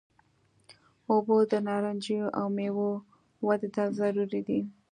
اوبه 1.11 1.37
د 1.51 1.53
نارنجو 1.67 2.21
او 2.39 2.45
میوو 2.55 2.91
ودې 3.47 3.69
ته 3.75 3.83
ضروري 3.99 4.41
دي. 4.47 4.59